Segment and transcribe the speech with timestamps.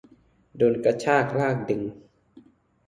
[0.57, 1.81] โดนกระชากลากดึง